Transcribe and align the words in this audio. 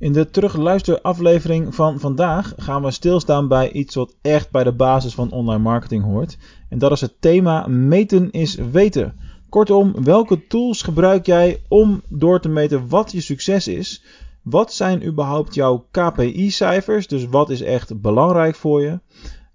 In 0.00 0.12
de 0.12 0.30
terugluisteraflevering 0.30 1.74
van 1.74 2.00
vandaag 2.00 2.52
gaan 2.56 2.82
we 2.82 2.90
stilstaan 2.90 3.48
bij 3.48 3.72
iets 3.72 3.94
wat 3.94 4.16
echt 4.22 4.50
bij 4.50 4.64
de 4.64 4.72
basis 4.72 5.14
van 5.14 5.30
online 5.30 5.62
marketing 5.62 6.04
hoort. 6.04 6.38
En 6.68 6.78
dat 6.78 6.92
is 6.92 7.00
het 7.00 7.14
thema 7.20 7.66
meten 7.66 8.30
is 8.30 8.54
weten. 8.54 9.14
Kortom, 9.48 10.04
welke 10.04 10.46
tools 10.46 10.82
gebruik 10.82 11.26
jij 11.26 11.62
om 11.68 12.02
door 12.08 12.40
te 12.40 12.48
meten 12.48 12.88
wat 12.88 13.12
je 13.12 13.20
succes 13.20 13.68
is? 13.68 14.04
Wat 14.42 14.72
zijn 14.72 15.06
überhaupt 15.06 15.54
jouw 15.54 15.86
KPI-cijfers? 15.90 17.06
Dus 17.06 17.26
wat 17.26 17.50
is 17.50 17.60
echt 17.60 18.00
belangrijk 18.00 18.54
voor 18.54 18.82
je? 18.82 19.00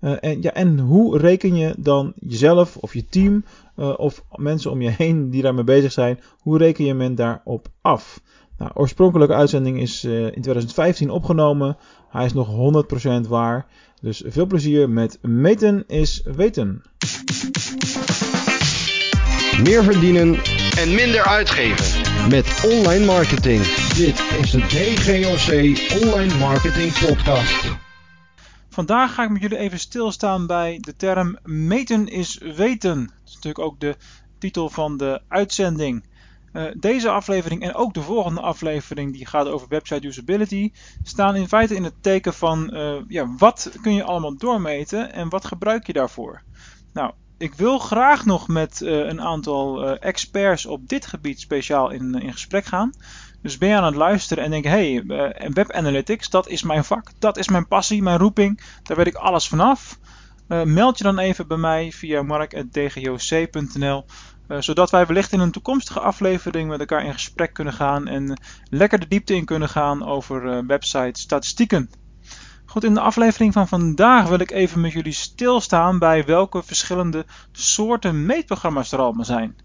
Uh, 0.02 0.14
en, 0.20 0.42
ja, 0.42 0.54
en 0.54 0.80
hoe 0.80 1.18
reken 1.18 1.56
je 1.56 1.76
dan 1.78 2.14
jezelf 2.16 2.78
of 2.78 2.94
je 2.94 3.06
team 3.06 3.46
uh, 3.78 3.94
of 3.98 4.24
mensen 4.36 4.72
om 4.72 4.82
je 4.82 4.90
heen 4.90 5.30
die 5.30 5.42
daarmee 5.42 5.64
bezig 5.64 5.92
zijn, 5.92 6.20
hoe 6.40 6.58
reken 6.58 6.86
je 6.86 6.94
men 6.94 7.16
daarop 7.16 7.68
af? 7.82 8.22
Nou, 8.58 8.72
oorspronkelijke 8.74 9.34
uitzending 9.34 9.82
is 9.82 10.04
uh, 10.04 10.26
in 10.26 10.42
2015 10.42 11.10
opgenomen. 11.10 11.78
Hij 12.10 12.26
is 12.26 12.34
nog 12.34 12.84
100% 13.26 13.28
waar. 13.28 13.66
Dus 14.02 14.24
veel 14.26 14.46
plezier 14.46 14.90
met 14.90 15.18
Meten 15.22 15.84
is 15.88 16.22
Weten. 16.24 16.82
Meer 19.64 19.84
verdienen 19.84 20.36
en 20.78 20.96
minder 20.96 21.24
uitgeven. 21.24 22.30
Met 22.30 22.64
online 22.66 23.06
marketing. 23.06 23.64
Dit 23.96 24.24
is 24.42 24.52
de 24.52 24.60
DGOC 24.60 25.52
Online 26.04 26.38
Marketing 26.38 27.00
Podcast. 27.00 27.76
Vandaag 28.70 29.14
ga 29.14 29.24
ik 29.24 29.30
met 29.30 29.42
jullie 29.42 29.58
even 29.58 29.80
stilstaan 29.80 30.48
bij 30.48 30.78
de 30.82 30.96
term 30.96 31.38
meten 31.44 32.08
is 32.08 32.38
weten. 32.56 33.00
Dat 33.00 33.28
is 33.28 33.34
natuurlijk 33.34 33.66
ook 33.66 33.80
de 33.80 33.96
titel 34.40 34.70
van 34.70 34.98
de 34.98 35.22
uitzending. 35.28 36.04
Uh, 36.56 36.64
deze 36.78 37.10
aflevering 37.10 37.62
en 37.64 37.74
ook 37.74 37.94
de 37.94 38.02
volgende 38.02 38.42
aflevering, 38.42 39.14
die 39.14 39.26
gaat 39.26 39.48
over 39.48 39.68
website 39.68 40.08
usability, 40.08 40.72
staan 41.04 41.36
in 41.36 41.48
feite 41.48 41.76
in 41.76 41.84
het 41.84 41.94
teken 42.02 42.34
van 42.34 42.70
uh, 42.74 42.96
ja, 43.08 43.36
wat 43.38 43.72
kun 43.82 43.94
je 43.94 44.04
allemaal 44.04 44.38
doormeten 44.38 45.14
en 45.14 45.30
wat 45.30 45.46
gebruik 45.46 45.88
je 45.88 45.94
daarvoor. 45.94 46.42
Nou, 46.94 47.12
ik 47.38 47.54
wil 47.54 47.80
graag 47.80 48.26
nog 48.26 48.48
met 48.48 48.82
uh, 48.82 48.90
een 49.08 49.22
aantal 49.22 49.98
experts 49.98 50.66
op 50.66 50.88
dit 50.88 51.06
gebied 51.06 51.40
speciaal 51.40 51.90
in, 51.90 52.22
in 52.22 52.32
gesprek 52.32 52.66
gaan. 52.66 52.94
Dus 53.42 53.58
ben 53.58 53.70
je 53.70 53.76
aan 53.76 53.84
het 53.84 53.96
luisteren 53.96 54.44
en 54.44 54.52
denk, 54.52 54.66
hey, 54.66 55.04
web 55.54 55.72
analytics, 55.72 56.30
dat 56.30 56.48
is 56.48 56.64
mijn 56.64 56.84
vak, 56.84 57.12
dat 57.20 57.38
is 57.38 57.48
mijn 57.48 57.68
passie, 57.68 58.02
mijn 58.02 58.18
roeping, 58.18 58.62
daar 58.84 58.98
weet 58.98 59.08
ik 59.08 59.16
alles 59.16 59.48
vanaf. 59.48 60.00
meld 60.48 60.98
je 60.98 61.04
dan 61.04 61.20
even 61.20 61.48
bij 61.48 61.58
mij 61.58 61.92
via 61.92 62.22
mark.dgoc.nl 62.22 64.06
uh, 64.48 64.58
zodat 64.62 64.90
wij 64.90 65.06
wellicht 65.06 65.32
in 65.32 65.40
een 65.40 65.52
toekomstige 65.52 66.00
aflevering 66.00 66.70
met 66.70 66.80
elkaar 66.80 67.06
in 67.06 67.14
gesprek 67.14 67.54
kunnen 67.54 67.74
gaan 67.74 68.08
en 68.08 68.40
lekker 68.70 69.00
de 69.00 69.08
diepte 69.08 69.36
in 69.36 69.46
kunnen 69.46 69.70
gaan 69.70 70.06
over 70.06 70.44
uh, 70.46 70.60
website 70.68 71.20
statistieken. 71.22 71.90
Goed, 72.66 72.84
in 72.84 72.94
de 72.94 73.00
aflevering 73.00 73.54
van 73.54 73.68
vandaag 73.68 74.28
wil 74.28 74.40
ik 74.40 74.52
even 74.52 74.82
met 74.82 74.92
jullie 74.92 75.14
stilstaan 75.14 76.00
bij 76.00 76.26
welke 76.26 76.64
verschillende 76.64 77.26
soorten 77.52 78.26
meetprogramma's 78.26 78.92
er 78.92 79.00
allemaal 79.00 79.26
zijn. 79.26 79.56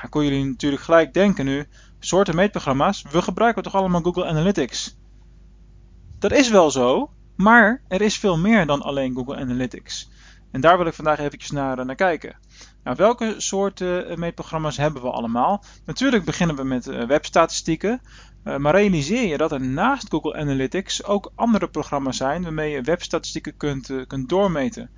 Dan 0.00 0.10
kon 0.10 0.24
jullie 0.24 0.44
natuurlijk 0.44 0.82
gelijk 0.82 1.14
denken 1.14 1.44
nu, 1.44 1.66
soorten 1.98 2.34
meetprogramma's, 2.34 3.04
we 3.10 3.22
gebruiken 3.22 3.62
toch 3.62 3.74
allemaal 3.74 4.02
Google 4.02 4.26
Analytics. 4.26 4.96
Dat 6.18 6.32
is 6.32 6.50
wel 6.50 6.70
zo, 6.70 7.10
maar 7.36 7.82
er 7.88 8.00
is 8.00 8.18
veel 8.18 8.38
meer 8.38 8.66
dan 8.66 8.82
alleen 8.82 9.14
Google 9.14 9.36
Analytics. 9.36 10.10
En 10.50 10.60
daar 10.60 10.78
wil 10.78 10.86
ik 10.86 10.94
vandaag 10.94 11.18
eventjes 11.18 11.50
naar, 11.50 11.86
naar 11.86 11.94
kijken. 11.94 12.36
Nou, 12.82 12.96
welke 12.96 13.34
soorten 13.36 14.08
eh, 14.08 14.16
meetprogramma's 14.16 14.76
hebben 14.76 15.02
we 15.02 15.10
allemaal? 15.10 15.64
Natuurlijk 15.84 16.24
beginnen 16.24 16.56
we 16.56 16.64
met 16.64 16.86
uh, 16.86 17.04
webstatistieken. 17.04 18.00
Uh, 18.44 18.56
maar 18.56 18.74
realiseer 18.74 19.28
je 19.28 19.36
dat 19.36 19.52
er 19.52 19.60
naast 19.60 20.08
Google 20.08 20.34
Analytics 20.34 21.04
ook 21.04 21.32
andere 21.34 21.68
programma's 21.68 22.16
zijn 22.16 22.42
waarmee 22.42 22.70
je 22.70 22.82
webstatistieken 22.82 23.56
kunt, 23.56 23.90
kunt 24.06 24.28
doormeten. 24.28 24.90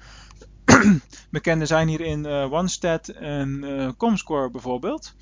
Bekende 1.30 1.66
zijn 1.66 1.88
hierin 1.88 2.26
OneStat 2.26 3.08
en 3.08 3.64
Comscore 3.96 4.50
bijvoorbeeld. 4.50 5.14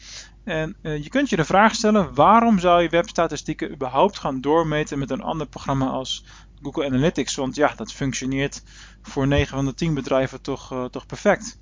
En 0.44 0.76
je 0.82 1.08
kunt 1.08 1.28
je 1.28 1.36
de 1.36 1.44
vraag 1.44 1.74
stellen: 1.74 2.14
waarom 2.14 2.58
zou 2.58 2.82
je 2.82 2.88
webstatistieken 2.88 3.70
überhaupt 3.70 4.18
gaan 4.18 4.40
doormeten 4.40 4.98
met 4.98 5.10
een 5.10 5.22
ander 5.22 5.46
programma 5.46 5.86
als 5.86 6.24
Google 6.62 6.84
Analytics? 6.84 7.34
Want 7.34 7.56
ja, 7.56 7.72
dat 7.76 7.92
functioneert 7.92 8.62
voor 9.02 9.26
9 9.26 9.56
van 9.56 9.64
de 9.64 9.74
10 9.74 9.94
bedrijven 9.94 10.40
toch, 10.40 10.88
toch 10.90 11.06
perfect. 11.06 11.58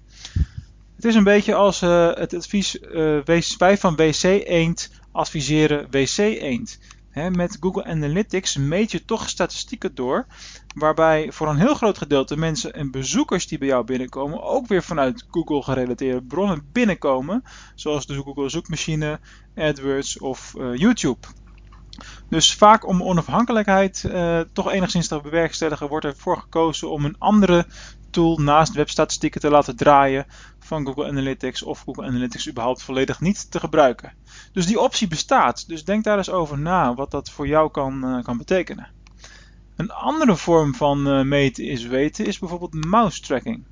Is 1.07 1.15
een 1.15 1.25
beetje 1.25 1.55
als 1.55 1.83
uh, 1.83 2.11
het 2.15 2.35
advies 2.35 2.81
uh, 2.81 3.19
wij 3.59 3.79
van 3.79 3.97
WC 3.97 4.23
Eend 4.23 4.91
adviseren 5.13 5.91
WC 5.91 6.19
Eend. 6.19 6.79
met 7.33 7.57
Google 7.61 7.85
Analytics 7.85 8.57
meet 8.57 8.91
je 8.91 9.05
toch 9.05 9.29
statistieken 9.29 9.95
door, 9.95 10.27
waarbij 10.75 11.33
voor 11.33 11.49
een 11.49 11.57
heel 11.57 11.75
groot 11.75 11.99
gedeelte 11.99 12.37
mensen 12.37 12.75
en 12.75 12.91
bezoekers 12.91 13.47
die 13.47 13.59
bij 13.59 13.69
jou 13.69 13.85
binnenkomen 13.85 14.43
ook 14.43 14.67
weer 14.67 14.83
vanuit 14.83 15.27
Google 15.31 15.63
gerelateerde 15.63 16.23
bronnen 16.23 16.69
binnenkomen, 16.73 17.43
zoals 17.75 18.07
de 18.07 18.15
Google 18.15 18.49
zoekmachine, 18.49 19.21
AdWords 19.57 20.19
of 20.19 20.55
uh, 20.59 20.77
YouTube. 20.77 21.27
Dus 22.29 22.55
vaak 22.55 22.87
om 22.87 23.03
onafhankelijkheid 23.03 24.05
toch 24.53 24.73
enigszins 24.73 25.09
te 25.09 25.21
bewerkstelligen, 25.21 25.89
wordt 25.89 26.07
ervoor 26.07 26.39
gekozen 26.39 26.91
om 26.91 27.05
een 27.05 27.19
andere 27.19 27.67
tool 28.17 28.39
naast 28.39 28.73
webstatistieken 28.73 29.41
te 29.41 29.51
laten 29.51 29.77
draaien 29.77 30.27
van 30.59 30.87
Google 30.87 31.07
Analytics 31.07 31.63
of 31.63 31.81
Google 31.81 32.07
Analytics 32.07 32.49
überhaupt 32.49 32.83
volledig 32.83 33.21
niet 33.21 33.51
te 33.51 33.61
gebruiken. 33.61 34.13
Dus 34.53 34.67
die 34.67 34.81
optie 34.81 35.09
bestaat. 35.09 35.69
Dus 35.69 35.85
denk 35.85 36.05
daar 36.05 36.17
eens 36.17 36.31
over 36.31 36.59
na 36.59 36.95
wat 36.95 37.11
dat 37.11 37.31
voor 37.31 37.47
jou 37.47 37.71
kan, 37.71 38.05
uh, 38.05 38.25
kan 38.25 38.39
betekenen. 38.39 38.89
Een 39.77 39.91
andere 39.91 40.37
vorm 40.37 40.75
van 40.75 41.09
uh, 41.09 41.23
meten 41.23 41.65
is 41.65 41.87
weten 41.87 42.27
is 42.27 42.39
bijvoorbeeld 42.39 42.85
mouse 42.85 43.21
tracking. 43.21 43.65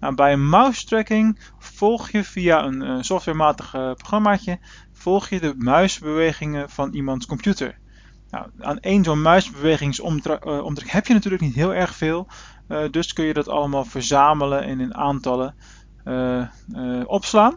Nou, 0.00 0.14
bij 0.14 0.36
mouse 0.36 0.86
tracking 0.86 1.38
volg 1.58 2.10
je 2.10 2.24
via 2.24 2.64
een 2.64 2.82
uh, 2.82 2.96
softwarematig 3.00 3.70
programmaatje 3.70 4.58
volg 4.92 5.28
je 5.28 5.40
de 5.40 5.54
muisbewegingen 5.56 6.70
van 6.70 6.92
iemands 6.92 7.26
computer. 7.26 7.78
Nou, 8.34 8.46
aan 8.60 8.80
één 8.80 9.04
zo'n 9.04 9.22
muisbewegingsomtrek 9.22 10.90
heb 10.90 11.06
je 11.06 11.12
natuurlijk 11.12 11.42
niet 11.42 11.54
heel 11.54 11.74
erg 11.74 11.94
veel. 11.94 12.26
Uh, 12.68 12.90
dus 12.90 13.12
kun 13.12 13.24
je 13.24 13.34
dat 13.34 13.48
allemaal 13.48 13.84
verzamelen 13.84 14.62
en 14.62 14.80
in 14.80 14.94
aantallen 14.94 15.54
uh, 16.04 16.46
opslaan. 17.06 17.56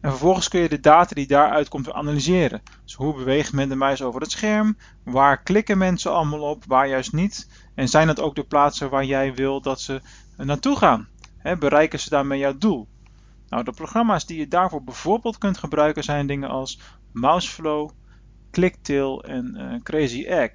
En 0.00 0.10
vervolgens 0.10 0.48
kun 0.48 0.60
je 0.60 0.68
de 0.68 0.80
data 0.80 1.14
die 1.14 1.26
daaruit 1.26 1.68
komt 1.68 1.92
analyseren. 1.92 2.62
Dus 2.84 2.94
hoe 2.94 3.14
beweegt 3.14 3.52
men 3.52 3.68
de 3.68 3.74
muis 3.74 4.02
over 4.02 4.20
het 4.20 4.30
scherm? 4.30 4.76
Waar 5.04 5.42
klikken 5.42 5.78
mensen 5.78 6.12
allemaal 6.12 6.40
op? 6.40 6.64
Waar 6.66 6.88
juist 6.88 7.12
niet? 7.12 7.48
En 7.74 7.88
zijn 7.88 8.06
dat 8.06 8.20
ook 8.20 8.34
de 8.34 8.44
plaatsen 8.44 8.90
waar 8.90 9.04
jij 9.04 9.34
wil 9.34 9.60
dat 9.60 9.80
ze 9.80 10.00
naartoe 10.36 10.76
gaan? 10.76 11.08
Bereiken 11.58 12.00
ze 12.00 12.10
daarmee 12.10 12.38
jouw 12.38 12.58
doel? 12.58 12.88
Nou, 13.48 13.64
de 13.64 13.72
programma's 13.72 14.26
die 14.26 14.38
je 14.38 14.48
daarvoor 14.48 14.84
bijvoorbeeld 14.84 15.38
kunt 15.38 15.58
gebruiken 15.58 16.04
zijn 16.04 16.26
dingen 16.26 16.48
als 16.48 16.80
Mouseflow, 17.12 17.90
Clicktail 18.56 19.24
en 19.24 19.80
Crazy 19.82 20.24
Egg. 20.24 20.52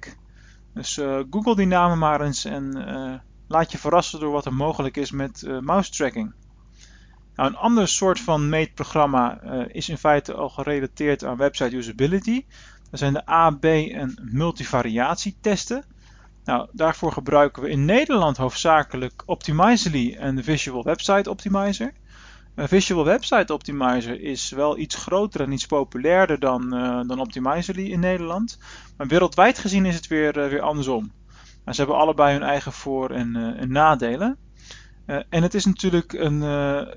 Dus 0.74 1.00
google 1.30 1.56
die 1.56 1.66
namen 1.66 1.98
maar 1.98 2.20
eens 2.20 2.44
en 2.44 2.72
laat 3.48 3.72
je 3.72 3.78
verrassen 3.78 4.20
door 4.20 4.32
wat 4.32 4.46
er 4.46 4.54
mogelijk 4.54 4.96
is 4.96 5.10
met 5.10 5.60
mouse 5.60 5.90
tracking. 5.90 6.32
Nou, 7.34 7.48
een 7.48 7.56
ander 7.56 7.88
soort 7.88 8.20
van 8.20 8.48
meetprogramma 8.48 9.40
is 9.66 9.88
in 9.88 9.98
feite 9.98 10.34
al 10.34 10.48
gerelateerd 10.48 11.24
aan 11.24 11.36
website 11.36 11.76
usability. 11.76 12.44
Dat 12.90 12.98
zijn 12.98 13.12
de 13.12 13.30
A-B 13.30 13.64
en 13.64 14.28
multivariatietesten. 14.32 15.84
Nou, 16.44 16.68
daarvoor 16.72 17.12
gebruiken 17.12 17.62
we 17.62 17.68
in 17.68 17.84
Nederland 17.84 18.36
hoofdzakelijk 18.36 19.22
Optimizely 19.26 20.14
en 20.14 20.36
de 20.36 20.42
Visual 20.42 20.84
Website 20.84 21.30
Optimizer. 21.30 21.92
Uh, 22.56 22.64
Visual 22.66 23.04
Website 23.04 23.52
Optimizer 23.52 24.20
is 24.20 24.50
wel 24.50 24.78
iets 24.78 24.94
groter 24.94 25.40
en 25.40 25.52
iets 25.52 25.66
populairder 25.66 26.38
dan, 26.38 26.74
uh, 26.74 27.00
dan 27.06 27.20
Optimizely 27.20 27.90
in 27.90 28.00
Nederland. 28.00 28.58
Maar 28.96 29.06
wereldwijd 29.06 29.58
gezien 29.58 29.86
is 29.86 29.94
het 29.94 30.06
weer, 30.06 30.38
uh, 30.38 30.48
weer 30.48 30.60
andersom. 30.60 31.12
Ze 31.64 31.80
hebben 31.80 31.96
allebei 31.96 32.32
hun 32.32 32.42
eigen 32.42 32.72
voor- 32.72 33.10
en, 33.10 33.36
en 33.36 33.72
nadelen. 33.72 34.38
En 35.06 35.42
het 35.42 35.54
is 35.54 35.64
natuurlijk 35.64 36.12
een, 36.12 36.44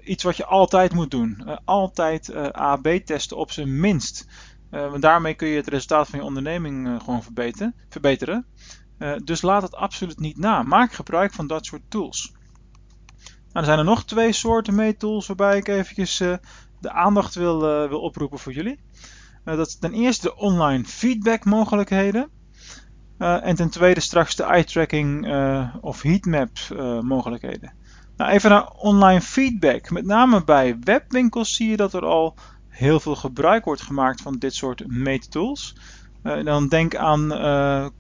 iets 0.04 0.24
wat 0.24 0.38
je 0.38 0.46
altijd 0.46 0.94
moet 0.94 1.12
doen. 1.12 1.60
altijd 1.66 2.36
A-B 2.58 2.88
testen 3.06 3.38
op 3.38 3.52
zijn 3.52 3.80
minst. 3.80 4.28
want 4.70 5.02
daarmee 5.02 5.34
kun 5.34 5.48
je 5.48 5.56
het 5.56 5.68
resultaat 5.68 6.10
van 6.10 6.20
je 6.20 6.26
onderneming 6.26 7.02
gewoon 7.04 7.24
verbeteren. 7.24 7.76
verbeteren. 7.90 8.46
dus 9.24 9.42
laat 9.42 9.62
het 9.62 9.76
absoluut 9.76 10.20
niet 10.20 10.38
na. 10.38 10.64
Maak 10.64 10.94
gebruik 10.94 11.34
van 11.34 11.48
dat 11.48 11.66
soort 11.66 11.84
tools. 11.90 12.35
Nou, 13.56 13.68
er 13.68 13.74
zijn 13.74 13.86
er 13.86 13.94
nog 13.94 14.06
twee 14.06 14.32
soorten 14.32 14.76
meettools 14.76 15.28
waarbij 15.28 15.58
ik 15.58 15.68
eventjes 15.68 16.18
de 16.80 16.92
aandacht 16.92 17.36
wil, 17.36 17.60
wil 17.90 18.02
oproepen 18.02 18.40
voor 18.40 18.54
jullie. 18.54 18.80
dat 19.44 19.68
is 19.68 19.78
ten 19.78 19.94
eerste 19.94 20.28
de 20.28 20.36
online 20.36 20.84
feedback 20.84 21.46
mogelijkheden. 21.46 22.30
Uh, 23.20 23.46
en 23.46 23.56
ten 23.56 23.70
tweede 23.70 24.00
straks 24.00 24.36
de 24.36 24.44
eye-tracking 24.44 25.28
uh, 25.28 25.76
of 25.82 26.02
heatmap 26.02 26.50
uh, 26.74 27.00
mogelijkheden. 27.00 27.74
Nou, 28.18 28.32
even 28.32 28.50
naar 28.50 28.68
online 28.68 29.22
feedback. 29.22 29.90
Met 29.90 30.06
name 30.06 30.44
bij 30.44 30.78
webwinkels 30.80 31.56
zie 31.56 31.70
je 31.70 31.78
dat 31.78 31.94
er 31.94 32.06
al 32.06 32.36
heel 32.68 33.00
veel 33.00 33.16
gebruik 33.16 33.66
wordt 33.66 33.82
gemaakt 33.82 34.22
van 34.22 34.38
dit 34.38 34.56
soort 34.56 34.88
meettools. 34.88 35.76
dan 36.22 36.68
denk 36.68 36.96
aan 36.96 37.30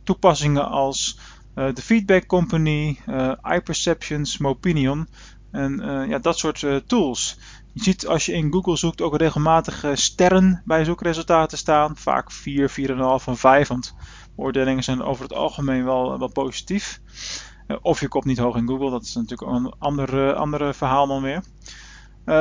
toepassingen 0.03 0.69
als 0.69 1.19
de 1.53 1.81
Feedback 1.81 2.25
Company, 2.25 2.99
iPerceptions, 3.43 4.37
Mopinion 4.37 5.07
en 5.55 6.07
ja, 6.09 6.19
dat 6.19 6.37
soort 6.37 6.65
tools. 6.87 7.39
Je 7.73 7.83
ziet 7.83 8.07
als 8.07 8.25
je 8.25 8.33
in 8.33 8.51
Google 8.51 8.77
zoekt 8.77 9.01
ook 9.01 9.17
regelmatig 9.17 9.85
sterren 9.93 10.61
bij 10.65 10.85
zoekresultaten 10.85 11.57
staan. 11.57 11.97
Vaak 11.97 12.31
4, 12.31 12.69
4,5 12.69 12.95
van 13.23 13.37
5, 13.37 13.67
want 13.67 13.95
beoordelingen 14.35 14.83
zijn 14.83 15.01
over 15.01 15.23
het 15.23 15.33
algemeen 15.33 15.85
wel, 15.85 16.19
wel 16.19 16.31
positief. 16.31 17.01
of 17.81 17.99
je 17.99 18.07
komt 18.07 18.25
niet 18.25 18.37
hoog 18.37 18.55
in 18.55 18.67
Google, 18.67 18.89
dat 18.89 19.03
is 19.03 19.15
natuurlijk 19.15 19.51
een 19.51 19.73
ander, 19.79 20.35
andere 20.35 20.73
verhaal 20.73 21.07
dan 21.07 21.21
weer. 21.21 21.43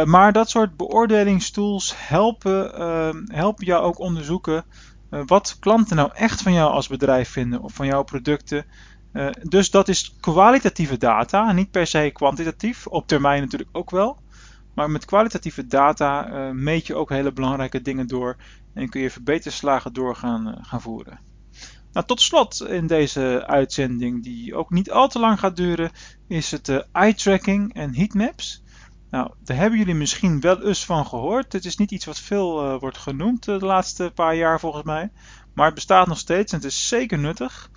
Maar 0.04 0.32
dat 0.32 0.50
soort 0.50 0.76
beoordelingstools 0.76 1.94
helpen, 1.96 2.80
uh, 2.80 3.36
helpen 3.36 3.64
jou 3.64 3.82
ook 3.84 3.98
onderzoeken 3.98 4.64
wat 5.26 5.56
klanten 5.60 5.96
nou 5.96 6.10
echt 6.14 6.42
van 6.42 6.52
jou 6.52 6.70
als 6.70 6.88
bedrijf 6.88 7.28
vinden 7.28 7.60
of 7.60 7.72
van 7.72 7.86
jouw 7.86 8.02
producten. 8.02 8.64
Dus 9.42 9.70
dat 9.70 9.88
is 9.88 10.16
kwalitatieve 10.20 10.98
data, 10.98 11.52
niet 11.52 11.70
per 11.70 11.86
se 11.86 12.10
kwantitatief, 12.12 12.86
op 12.86 13.06
termijn 13.06 13.40
natuurlijk 13.40 13.76
ook 13.76 13.90
wel. 13.90 14.22
Maar 14.74 14.90
met 14.90 15.04
kwalitatieve 15.04 15.66
data 15.66 16.28
meet 16.52 16.86
je 16.86 16.94
ook 16.94 17.08
hele 17.08 17.32
belangrijke 17.32 17.82
dingen 17.82 18.06
door 18.06 18.36
en 18.74 18.88
kun 18.88 19.00
je 19.00 19.10
verbeterslagen 19.10 19.92
door 19.92 20.16
gaan, 20.16 20.58
gaan 20.62 20.80
voeren. 20.80 21.20
Nou, 21.92 22.06
tot 22.06 22.20
slot 22.20 22.66
in 22.66 22.86
deze 22.86 23.44
uitzending, 23.46 24.22
die 24.22 24.54
ook 24.54 24.70
niet 24.70 24.90
al 24.90 25.08
te 25.08 25.18
lang 25.18 25.38
gaat 25.38 25.56
duren, 25.56 25.90
is 26.28 26.50
het 26.50 26.86
eye 26.92 27.14
tracking 27.14 27.74
en 27.74 27.94
heatmaps. 27.94 28.62
Nou, 29.10 29.30
daar 29.44 29.56
hebben 29.56 29.78
jullie 29.78 29.94
misschien 29.94 30.40
wel 30.40 30.62
eens 30.62 30.84
van 30.84 31.06
gehoord. 31.06 31.52
Het 31.52 31.64
is 31.64 31.76
niet 31.76 31.90
iets 31.90 32.04
wat 32.04 32.18
veel 32.18 32.78
wordt 32.78 32.98
genoemd 32.98 33.44
de 33.44 33.58
laatste 33.58 34.12
paar 34.14 34.34
jaar 34.34 34.60
volgens 34.60 34.84
mij. 34.84 35.10
Maar 35.54 35.66
het 35.66 35.74
bestaat 35.74 36.06
nog 36.06 36.18
steeds 36.18 36.52
en 36.52 36.58
het 36.58 36.66
is 36.66 36.88
zeker 36.88 37.18
nuttig. 37.18 37.70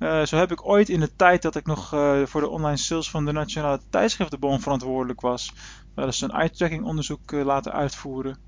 Uh, 0.00 0.24
zo 0.24 0.36
heb 0.36 0.52
ik 0.52 0.66
ooit 0.66 0.88
in 0.88 1.00
de 1.00 1.16
tijd 1.16 1.42
dat 1.42 1.56
ik 1.56 1.66
nog 1.66 1.88
voor 2.24 2.40
de 2.40 2.48
online 2.48 2.76
sales 2.76 3.10
van 3.10 3.24
de 3.24 3.32
Nationale 3.32 3.80
Tijdschriftenbond 3.90 4.62
verantwoordelijk 4.62 5.20
was, 5.20 5.52
wel 5.94 6.06
eens 6.06 6.20
een 6.20 6.30
eye-tracking 6.30 6.84
onderzoek 6.84 7.32
laten 7.32 7.72
uitvoeren. 7.72 8.38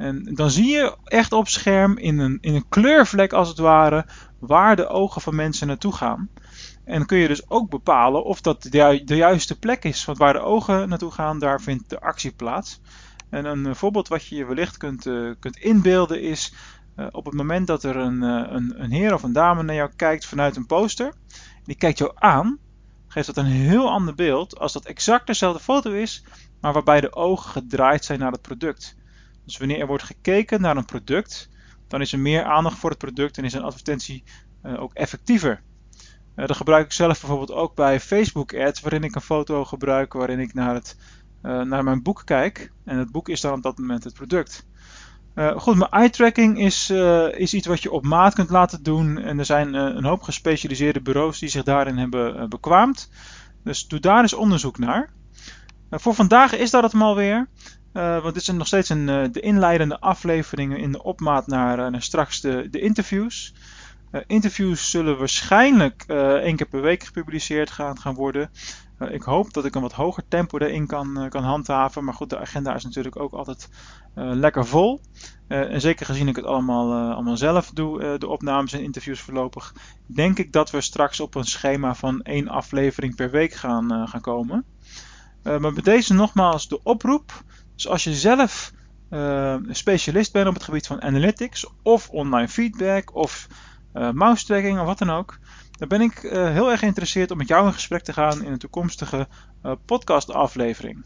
En 0.00 0.34
dan 0.34 0.50
zie 0.50 0.66
je 0.66 0.96
echt 1.04 1.32
op 1.32 1.48
scherm 1.48 1.98
in 1.98 2.18
een, 2.18 2.38
in 2.40 2.54
een 2.54 2.68
kleurvlek 2.68 3.32
als 3.32 3.48
het 3.48 3.58
ware 3.58 4.06
waar 4.38 4.76
de 4.76 4.88
ogen 4.88 5.20
van 5.20 5.34
mensen 5.34 5.66
naartoe 5.66 5.92
gaan. 5.92 6.28
En 6.84 7.06
kun 7.06 7.18
je 7.18 7.28
dus 7.28 7.50
ook 7.50 7.70
bepalen 7.70 8.24
of 8.24 8.40
dat 8.40 8.62
de, 8.62 9.02
de 9.04 9.16
juiste 9.16 9.58
plek 9.58 9.84
is. 9.84 10.04
Want 10.04 10.18
waar 10.18 10.32
de 10.32 10.40
ogen 10.40 10.88
naartoe 10.88 11.10
gaan, 11.10 11.38
daar 11.38 11.60
vindt 11.60 11.90
de 11.90 12.00
actie 12.00 12.32
plaats. 12.32 12.80
En 13.30 13.44
een 13.44 13.66
eh, 13.66 13.74
voorbeeld 13.74 14.08
wat 14.08 14.26
je 14.26 14.36
je 14.36 14.44
wellicht 14.46 14.76
kunt, 14.76 15.02
kunt 15.38 15.56
inbeelden 15.56 16.22
is 16.22 16.54
op 17.10 17.24
het 17.24 17.34
moment 17.34 17.66
dat 17.66 17.82
er 17.82 17.96
een, 17.96 18.22
een, 18.22 18.82
een, 18.82 18.90
heer 18.90 19.14
of 19.14 19.22
een 19.22 19.32
dame 19.32 19.62
naar 19.62 19.74
jou 19.74 19.90
kijkt 19.96 20.26
vanuit 20.26 20.56
een 20.56 20.66
poster. 20.66 21.12
Die 21.64 21.76
kijkt 21.76 21.98
jou 21.98 22.12
aan, 22.14 22.58
geeft 23.08 23.26
dat 23.26 23.36
een 23.36 23.44
heel 23.44 23.90
ander 23.90 24.14
beeld 24.14 24.58
als 24.58 24.72
dat 24.72 24.84
exact 24.84 25.26
dezelfde 25.26 25.62
foto 25.62 25.92
is, 25.92 26.24
maar 26.60 26.72
waarbij 26.72 27.00
de 27.00 27.14
ogen 27.14 27.50
gedraaid 27.50 28.04
zijn 28.04 28.18
naar 28.18 28.32
het 28.32 28.42
product. 28.42 28.96
Dus 29.44 29.58
wanneer 29.58 29.80
er 29.80 29.86
wordt 29.86 30.02
gekeken 30.02 30.60
naar 30.60 30.76
een 30.76 30.84
product, 30.84 31.48
dan 31.88 32.00
is 32.00 32.12
er 32.12 32.18
meer 32.18 32.44
aandacht 32.44 32.78
voor 32.78 32.90
het 32.90 32.98
product 32.98 33.38
en 33.38 33.44
is 33.44 33.52
een 33.52 33.62
advertentie 33.62 34.24
ook 34.62 34.94
effectiever. 34.94 35.62
Dat 36.34 36.56
gebruik 36.56 36.84
ik 36.84 36.92
zelf 36.92 37.20
bijvoorbeeld 37.20 37.52
ook 37.52 37.74
bij 37.74 38.00
Facebook 38.00 38.54
ads, 38.54 38.80
waarin 38.80 39.04
ik 39.04 39.14
een 39.14 39.20
foto 39.20 39.64
gebruik 39.64 40.12
waarin 40.12 40.38
ik 40.38 40.54
naar, 40.54 40.74
het, 40.74 40.96
naar 41.42 41.84
mijn 41.84 42.02
boek 42.02 42.22
kijk. 42.24 42.72
En 42.84 42.98
het 42.98 43.10
boek 43.10 43.28
is 43.28 43.40
dan 43.40 43.52
op 43.52 43.62
dat 43.62 43.78
moment 43.78 44.04
het 44.04 44.14
product. 44.14 44.66
Uh, 45.40 45.58
goed, 45.58 45.76
mijn 45.76 45.90
eye 45.90 46.10
tracking 46.10 46.58
is, 46.58 46.90
is 47.30 47.54
iets 47.54 47.66
wat 47.66 47.82
je 47.82 47.90
op 47.90 48.04
maat 48.04 48.34
kunt 48.34 48.50
laten 48.50 48.82
doen. 48.82 49.18
En 49.18 49.38
er 49.38 49.44
zijn 49.44 49.74
een 49.74 50.04
hoop 50.04 50.22
gespecialiseerde 50.22 51.00
bureaus 51.00 51.38
die 51.38 51.48
zich 51.48 51.62
daarin 51.62 51.96
hebben 51.96 52.48
bekwaamd. 52.48 53.10
Dus 53.64 53.86
doe 53.86 54.00
daar 54.00 54.20
eens 54.20 54.34
onderzoek 54.34 54.78
naar. 54.78 55.10
voor 55.90 56.14
vandaag 56.14 56.56
is 56.56 56.70
dat 56.70 56.82
het 56.82 56.92
maar 56.92 57.14
weer. 57.14 57.48
want 57.92 58.24
dit 58.24 58.36
is 58.36 58.48
nog 58.48 58.66
steeds 58.66 58.88
een, 58.88 59.06
de 59.32 59.40
inleidende 59.40 60.00
afleveringen 60.00 60.78
in 60.78 60.92
de 60.92 61.02
opmaat 61.02 61.46
naar, 61.46 61.90
naar 61.90 62.02
straks 62.02 62.40
de, 62.40 62.68
de 62.70 62.80
interviews. 62.80 63.54
Interviews 64.26 64.90
zullen 64.90 65.18
waarschijnlijk 65.18 66.04
één 66.42 66.56
keer 66.56 66.68
per 66.68 66.80
week 66.80 67.04
gepubliceerd 67.04 67.70
gaan, 67.70 67.98
gaan 67.98 68.14
worden. 68.14 68.50
Ik 69.10 69.22
hoop 69.22 69.52
dat 69.52 69.64
ik 69.64 69.74
een 69.74 69.82
wat 69.82 69.92
hoger 69.92 70.22
tempo 70.28 70.58
daarin 70.58 70.86
kan, 70.86 71.26
kan 71.28 71.42
handhaven. 71.42 72.04
Maar 72.04 72.14
goed, 72.14 72.30
de 72.30 72.38
agenda 72.38 72.74
is 72.74 72.84
natuurlijk 72.84 73.20
ook 73.20 73.32
altijd 73.32 73.68
lekker 74.14 74.66
vol. 74.66 75.00
en 75.50 75.80
zeker 75.80 76.06
gezien 76.06 76.28
ik 76.28 76.36
het 76.36 76.44
allemaal, 76.44 77.12
allemaal 77.12 77.36
zelf 77.36 77.70
doe, 77.70 78.18
de 78.18 78.28
opnames 78.28 78.72
en 78.72 78.82
interviews 78.82 79.20
voorlopig, 79.20 79.74
denk 80.06 80.38
ik 80.38 80.52
dat 80.52 80.70
we 80.70 80.80
straks 80.80 81.20
op 81.20 81.34
een 81.34 81.44
schema 81.44 81.94
van 81.94 82.22
één 82.22 82.48
aflevering 82.48 83.14
per 83.14 83.30
week 83.30 83.52
gaan, 83.52 84.08
gaan 84.08 84.20
komen. 84.20 84.64
maar 85.42 85.72
bij 85.72 85.82
deze 85.82 86.14
nogmaals 86.14 86.68
de 86.68 86.82
oproep. 86.82 87.42
Dus 87.74 87.88
als 87.88 88.04
je 88.04 88.14
zelf 88.14 88.72
specialist 89.70 90.32
bent 90.32 90.48
op 90.48 90.54
het 90.54 90.62
gebied 90.62 90.86
van 90.86 91.02
analytics 91.02 91.66
of 91.82 92.08
online 92.08 92.48
feedback 92.48 93.14
of 93.14 93.48
mouse 93.92 94.44
tracking 94.44 94.80
of 94.80 94.86
wat 94.86 94.98
dan 94.98 95.10
ook. 95.10 95.38
Dan 95.78 95.88
ben 95.88 96.00
ik 96.00 96.18
heel 96.30 96.70
erg 96.70 96.80
geïnteresseerd 96.80 97.30
om 97.30 97.38
met 97.38 97.48
jou 97.48 97.66
in 97.66 97.72
gesprek 97.72 98.02
te 98.02 98.12
gaan 98.12 98.44
in 98.44 98.52
een 98.52 98.58
toekomstige 98.58 99.28
podcast 99.84 100.32
aflevering. 100.32 101.04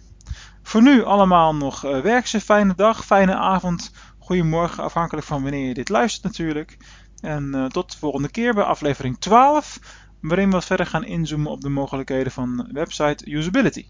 Voor 0.62 0.82
nu 0.82 1.05
allemaal 1.05 1.55
nog 1.55 1.81
werkse 1.81 2.41
fijne 2.41 2.75
dag, 2.75 3.05
fijne 3.05 3.35
avond, 3.35 3.93
goedemorgen, 4.25 4.85
afhankelijk 4.85 5.26
van 5.26 5.43
wanneer 5.43 5.69
je 5.69 5.75
dit 5.75 5.88
luistert 5.88 6.25
natuurlijk. 6.25 6.76
En 7.21 7.69
tot 7.73 7.93
de 7.93 7.99
volgende 7.99 8.31
keer 8.31 8.55
bij 8.55 8.65
aflevering 8.65 9.19
12, 9.19 9.79
waarin 10.21 10.50
we 10.50 10.61
verder 10.61 10.87
gaan 10.87 11.05
inzoomen 11.05 11.50
op 11.50 11.61
de 11.61 11.69
mogelijkheden 11.69 12.32
van 12.32 12.69
website 12.73 13.31
usability. 13.31 13.87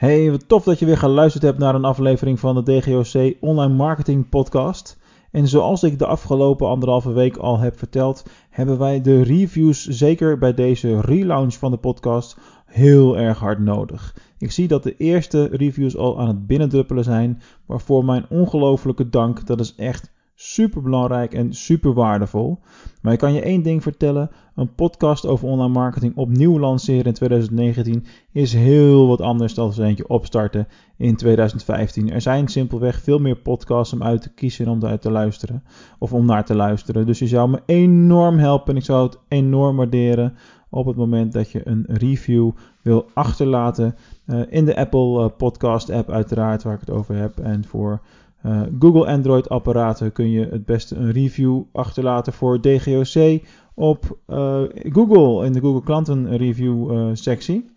Hey, 0.00 0.30
wat 0.30 0.48
tof 0.48 0.64
dat 0.64 0.78
je 0.78 0.86
weer 0.86 0.98
geluisterd 0.98 1.44
hebt 1.44 1.58
naar 1.58 1.74
een 1.74 1.84
aflevering 1.84 2.40
van 2.40 2.54
de 2.54 2.62
DGOC 2.62 3.36
Online 3.40 3.74
Marketing 3.74 4.28
Podcast. 4.28 4.98
En 5.30 5.48
zoals 5.48 5.82
ik 5.82 5.98
de 5.98 6.06
afgelopen 6.06 6.68
anderhalve 6.68 7.12
week 7.12 7.36
al 7.36 7.58
heb 7.58 7.78
verteld, 7.78 8.24
hebben 8.50 8.78
wij 8.78 9.00
de 9.00 9.22
reviews 9.22 9.86
zeker 9.86 10.38
bij 10.38 10.54
deze 10.54 11.00
relaunch 11.00 11.54
van 11.54 11.70
de 11.70 11.76
podcast 11.76 12.36
heel 12.66 13.18
erg 13.18 13.38
hard 13.38 13.58
nodig. 13.58 14.16
Ik 14.38 14.50
zie 14.50 14.68
dat 14.68 14.82
de 14.82 14.96
eerste 14.96 15.44
reviews 15.44 15.96
al 15.96 16.20
aan 16.20 16.28
het 16.28 16.46
binnendruppelen 16.46 17.04
zijn, 17.04 17.42
waarvoor 17.66 18.04
mijn 18.04 18.26
ongelofelijke 18.28 19.08
dank. 19.08 19.46
Dat 19.46 19.60
is 19.60 19.74
echt 19.74 20.12
super 20.42 20.82
belangrijk 20.82 21.34
en 21.34 21.52
super 21.52 21.92
waardevol. 21.92 22.58
Maar 23.02 23.12
ik 23.12 23.18
kan 23.18 23.32
je 23.32 23.40
één 23.40 23.62
ding 23.62 23.82
vertellen: 23.82 24.30
een 24.54 24.74
podcast 24.74 25.26
over 25.26 25.48
online 25.48 25.72
marketing 25.72 26.16
opnieuw 26.16 26.58
lanceren 26.58 27.04
in 27.04 27.12
2019 27.12 28.06
is 28.32 28.52
heel 28.52 29.06
wat 29.06 29.20
anders 29.20 29.54
dan 29.54 29.72
eentje 29.78 30.08
opstarten 30.08 30.68
in 30.96 31.16
2015. 31.16 32.12
Er 32.12 32.20
zijn 32.20 32.48
simpelweg 32.48 33.00
veel 33.00 33.18
meer 33.18 33.36
podcasts 33.36 33.92
om 33.92 34.02
uit 34.02 34.22
te 34.22 34.32
kiezen 34.34 34.66
en 34.66 34.70
om 34.72 34.84
uit 34.84 35.00
te 35.00 35.10
luisteren 35.10 35.62
of 35.98 36.12
om 36.12 36.26
naar 36.26 36.44
te 36.44 36.54
luisteren. 36.54 37.06
Dus 37.06 37.18
je 37.18 37.26
zou 37.26 37.50
me 37.50 37.62
enorm 37.66 38.38
helpen 38.38 38.72
en 38.72 38.76
ik 38.76 38.84
zou 38.84 39.06
het 39.06 39.18
enorm 39.28 39.76
waarderen 39.76 40.34
op 40.70 40.86
het 40.86 40.96
moment 40.96 41.32
dat 41.32 41.50
je 41.50 41.68
een 41.68 41.84
review 41.88 42.50
wil 42.82 43.06
achterlaten 43.14 43.96
uh, 44.26 44.40
in 44.48 44.64
de 44.64 44.76
Apple 44.76 45.24
uh, 45.24 45.26
Podcast 45.36 45.90
app 45.90 46.10
uiteraard 46.10 46.62
waar 46.62 46.74
ik 46.74 46.80
het 46.80 46.90
over 46.90 47.16
heb 47.16 47.38
en 47.38 47.64
voor 47.64 48.00
uh, 48.46 48.62
Google 48.78 49.06
Android 49.06 49.48
apparaten 49.48 50.12
kun 50.12 50.30
je 50.30 50.46
het 50.50 50.64
beste 50.64 50.96
een 50.96 51.12
review 51.12 51.62
achterlaten 51.72 52.32
voor 52.32 52.60
DGOC 52.60 53.42
op 53.74 54.18
uh, 54.28 54.62
Google 54.72 55.44
in 55.46 55.52
de 55.52 55.60
Google 55.60 55.82
klanten 55.82 56.36
review 56.36 56.92
uh, 56.92 57.10
sectie. 57.12 57.70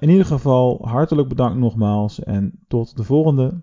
in 0.00 0.08
ieder 0.08 0.26
geval 0.26 0.78
hartelijk 0.82 1.28
bedankt 1.28 1.58
nogmaals 1.58 2.22
en 2.24 2.52
tot 2.68 2.96
de 2.96 3.04
volgende. 3.04 3.60